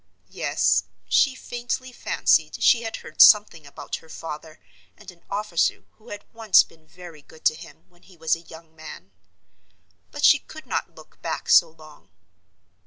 Yes; 0.31 0.85
she 1.07 1.35
faintly 1.35 1.91
fancied 1.91 2.59
she 2.63 2.81
had 2.81 2.95
heard 3.05 3.21
something 3.21 3.67
about 3.67 3.97
her 3.97 4.09
father 4.09 4.59
and 4.97 5.11
an 5.11 5.21
officer 5.29 5.83
who 5.99 6.09
had 6.09 6.25
once 6.33 6.63
been 6.63 6.87
very 6.87 7.21
good 7.21 7.45
to 7.45 7.53
him 7.53 7.85
when 7.87 8.01
he 8.01 8.17
was 8.17 8.35
a 8.35 8.41
young 8.41 8.75
man. 8.75 9.11
But 10.09 10.25
she 10.25 10.39
could 10.39 10.65
not 10.65 10.95
look 10.95 11.21
back 11.21 11.47
so 11.49 11.69
long. 11.69 12.09